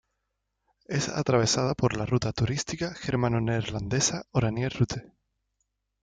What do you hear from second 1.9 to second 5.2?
la ruta turística germano-neerlandesa Oranier-Route.